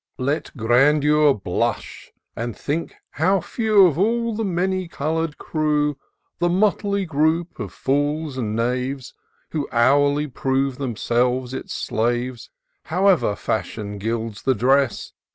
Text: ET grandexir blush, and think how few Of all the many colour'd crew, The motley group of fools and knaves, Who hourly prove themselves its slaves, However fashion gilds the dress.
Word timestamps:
ET 0.19 0.49
grandexir 0.57 1.31
blush, 1.43 2.11
and 2.35 2.57
think 2.57 2.95
how 3.11 3.39
few 3.39 3.85
Of 3.85 3.99
all 3.99 4.33
the 4.35 4.43
many 4.43 4.87
colour'd 4.87 5.37
crew, 5.37 5.95
The 6.39 6.49
motley 6.49 7.05
group 7.05 7.59
of 7.59 7.71
fools 7.71 8.35
and 8.35 8.55
knaves, 8.55 9.13
Who 9.51 9.69
hourly 9.71 10.25
prove 10.25 10.79
themselves 10.79 11.53
its 11.53 11.75
slaves, 11.75 12.49
However 12.85 13.35
fashion 13.35 13.99
gilds 13.99 14.41
the 14.41 14.55
dress. 14.55 15.13